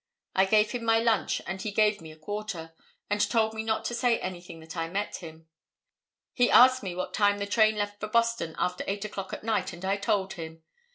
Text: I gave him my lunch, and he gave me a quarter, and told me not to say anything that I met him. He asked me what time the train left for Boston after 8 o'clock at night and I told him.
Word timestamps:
I 0.33 0.45
gave 0.45 0.71
him 0.71 0.83
my 0.83 0.97
lunch, 0.97 1.43
and 1.45 1.61
he 1.61 1.69
gave 1.69 2.01
me 2.01 2.11
a 2.11 2.15
quarter, 2.17 2.73
and 3.07 3.21
told 3.21 3.53
me 3.53 3.63
not 3.63 3.85
to 3.85 3.93
say 3.93 4.17
anything 4.17 4.59
that 4.61 4.75
I 4.75 4.89
met 4.89 5.17
him. 5.17 5.45
He 6.33 6.49
asked 6.49 6.81
me 6.81 6.95
what 6.95 7.13
time 7.13 7.37
the 7.37 7.45
train 7.45 7.75
left 7.75 7.99
for 7.99 8.07
Boston 8.07 8.55
after 8.57 8.83
8 8.87 9.05
o'clock 9.05 9.31
at 9.31 9.43
night 9.43 9.73
and 9.73 9.85
I 9.85 9.97
told 9.97 10.33
him. 10.33 10.63